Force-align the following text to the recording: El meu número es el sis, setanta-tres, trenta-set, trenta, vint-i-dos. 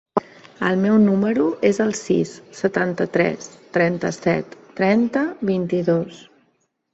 El 0.67 0.79
meu 0.83 0.93
número 1.01 1.43
es 1.69 1.79
el 1.85 1.93
sis, 1.99 2.31
setanta-tres, 2.61 3.51
trenta-set, 3.77 4.57
trenta, 4.81 5.25
vint-i-dos. 5.53 6.19